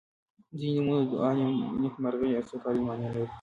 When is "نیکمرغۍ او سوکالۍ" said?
1.81-2.81